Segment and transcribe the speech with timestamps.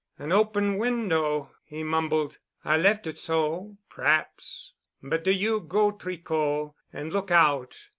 [0.17, 2.39] "An open window," he mumbled.
[2.65, 4.73] "I left it so—perhaps.
[5.03, 7.77] But do you go, Tricot, and look out.